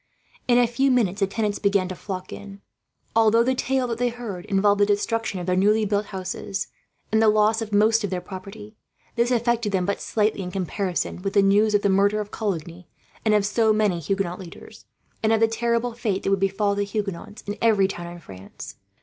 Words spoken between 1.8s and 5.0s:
to flock in. Although the tale that they heard involved the